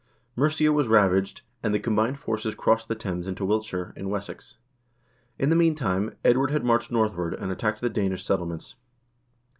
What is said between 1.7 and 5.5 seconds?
the combined forces crossed the Thames into Wilt shire, in Wessex. In